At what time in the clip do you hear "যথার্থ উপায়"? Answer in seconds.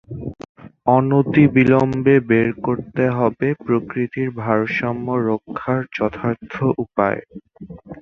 5.95-7.21